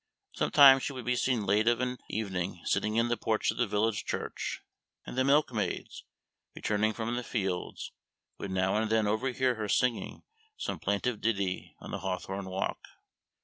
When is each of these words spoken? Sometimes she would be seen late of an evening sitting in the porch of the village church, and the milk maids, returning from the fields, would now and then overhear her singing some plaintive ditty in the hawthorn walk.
Sometimes 0.31 0.81
she 0.81 0.93
would 0.93 1.05
be 1.05 1.15
seen 1.15 1.45
late 1.45 1.67
of 1.67 1.79
an 1.79 1.99
evening 2.09 2.61
sitting 2.65 2.95
in 2.95 3.07
the 3.07 3.15
porch 3.17 3.51
of 3.51 3.57
the 3.57 3.67
village 3.67 4.03
church, 4.03 4.63
and 5.05 5.15
the 5.15 5.23
milk 5.23 5.53
maids, 5.53 6.05
returning 6.55 6.91
from 6.91 7.15
the 7.15 7.23
fields, 7.23 7.91
would 8.39 8.49
now 8.49 8.75
and 8.77 8.89
then 8.89 9.05
overhear 9.05 9.53
her 9.53 9.69
singing 9.69 10.23
some 10.57 10.79
plaintive 10.79 11.21
ditty 11.21 11.75
in 11.79 11.91
the 11.91 11.99
hawthorn 11.99 12.45
walk. 12.49 12.79